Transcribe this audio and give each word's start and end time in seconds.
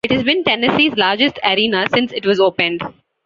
It 0.03 0.09
has 0.13 0.23
been 0.23 0.43
Tennessee's 0.43 0.95
largest 0.97 1.37
arena 1.43 1.85
since 1.93 2.11
it 2.11 2.25
was 2.25 2.39
opened. 2.39 2.81